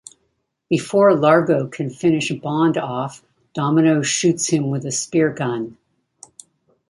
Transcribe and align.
Before 0.67 1.15
Largo 1.15 1.67
can 1.67 1.91
finish 1.91 2.31
Bond 2.31 2.75
off 2.75 3.21
Domino 3.53 4.01
shoots 4.01 4.47
him 4.47 4.71
with 4.71 4.83
a 4.83 4.91
spear 4.91 5.31
gun. 5.31 5.77